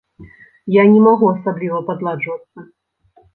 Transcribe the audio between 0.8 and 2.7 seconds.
не магу асабліва падладжвацца.